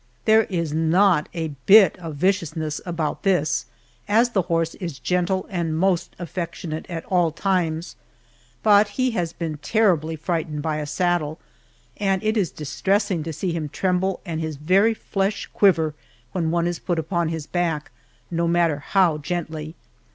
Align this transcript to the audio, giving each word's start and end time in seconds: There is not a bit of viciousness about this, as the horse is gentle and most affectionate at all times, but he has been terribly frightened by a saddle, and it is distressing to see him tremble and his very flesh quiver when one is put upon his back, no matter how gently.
There 0.25 0.45
is 0.45 0.73
not 0.73 1.29
a 1.35 1.49
bit 1.67 1.95
of 1.99 2.15
viciousness 2.15 2.81
about 2.87 3.21
this, 3.21 3.67
as 4.07 4.31
the 4.31 4.41
horse 4.41 4.73
is 4.73 4.97
gentle 4.97 5.45
and 5.47 5.77
most 5.77 6.15
affectionate 6.17 6.87
at 6.89 7.05
all 7.05 7.29
times, 7.31 7.95
but 8.63 8.87
he 8.97 9.11
has 9.11 9.31
been 9.31 9.57
terribly 9.59 10.15
frightened 10.15 10.63
by 10.63 10.77
a 10.77 10.87
saddle, 10.87 11.37
and 11.97 12.23
it 12.23 12.35
is 12.35 12.49
distressing 12.49 13.21
to 13.21 13.31
see 13.31 13.51
him 13.51 13.69
tremble 13.69 14.21
and 14.25 14.41
his 14.41 14.55
very 14.55 14.95
flesh 14.95 15.47
quiver 15.53 15.93
when 16.31 16.49
one 16.49 16.65
is 16.65 16.79
put 16.79 16.97
upon 16.97 17.29
his 17.29 17.45
back, 17.45 17.91
no 18.31 18.47
matter 18.47 18.79
how 18.79 19.19
gently. 19.19 19.75